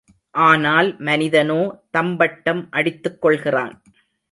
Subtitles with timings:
[0.35, 1.59] ஆனால் மனிதனோ
[1.91, 3.73] தம்பட்டம் அடித்துக்கொள்கிறான்.